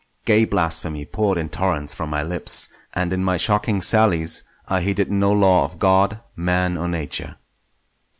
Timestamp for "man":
6.35-6.75